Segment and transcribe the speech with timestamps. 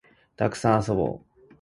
[0.35, 1.41] たくさん遊ぼう